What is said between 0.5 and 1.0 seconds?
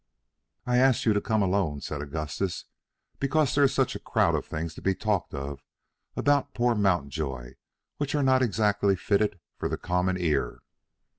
"I've